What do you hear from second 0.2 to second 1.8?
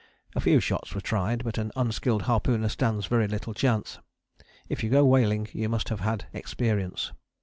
A few shots were tried, but an